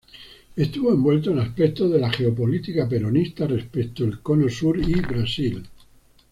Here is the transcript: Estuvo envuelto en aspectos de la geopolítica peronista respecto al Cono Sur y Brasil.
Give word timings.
Estuvo 0.55 0.91
envuelto 0.91 1.29
en 1.29 1.37
aspectos 1.37 1.91
de 1.91 1.99
la 1.99 2.09
geopolítica 2.11 2.89
peronista 2.89 3.45
respecto 3.45 4.03
al 4.03 4.19
Cono 4.19 4.49
Sur 4.49 4.79
y 4.79 4.95
Brasil. 4.99 5.63